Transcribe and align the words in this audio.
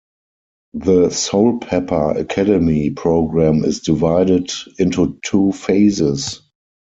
The 0.73 1.09
Soulpepper 1.11 2.17
Academy 2.17 2.89
program 2.89 3.63
is 3.63 3.81
divided 3.81 4.51
into 4.79 5.19
two 5.23 5.51
phases. 5.51 6.41